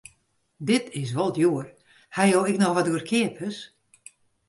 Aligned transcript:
Dit 0.69 0.83
is 1.01 1.09
wol 1.17 1.31
djoer, 1.35 1.67
ha 2.15 2.23
jo 2.31 2.39
ek 2.51 2.57
noch 2.61 2.75
wat 2.77 2.91
goedkeapers? 2.91 3.57